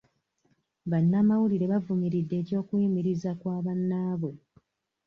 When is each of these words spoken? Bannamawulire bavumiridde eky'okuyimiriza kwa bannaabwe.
Bannamawulire 0.91 1.65
bavumiridde 1.73 2.35
eky'okuyimiriza 2.41 3.31
kwa 3.39 3.57
bannaabwe. 3.65 4.31